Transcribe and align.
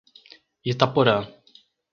Itaporã 0.71 1.17